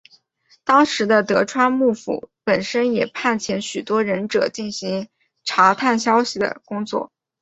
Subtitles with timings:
[0.63, 5.07] 当时的德川幕府本身也派遣许多忍者进行
[5.43, 7.11] 查探消息的工作。